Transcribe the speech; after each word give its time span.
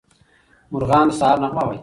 مارغان 0.71 1.05
د 1.09 1.11
سهار 1.19 1.37
نغمه 1.43 1.63
وايي. 1.65 1.79